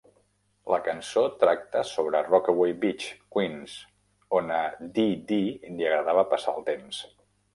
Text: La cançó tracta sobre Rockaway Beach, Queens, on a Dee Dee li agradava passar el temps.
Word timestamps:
La 0.73 0.77
cançó 0.85 1.23
tracta 1.43 1.83
sobre 1.89 2.21
Rockaway 2.29 2.73
Beach, 2.85 3.05
Queens, 3.35 3.75
on 4.39 4.49
a 4.57 4.59
Dee 4.97 5.21
Dee 5.33 5.71
li 5.77 5.91
agradava 5.91 6.27
passar 6.33 6.57
el 6.61 6.69
temps. 6.71 7.05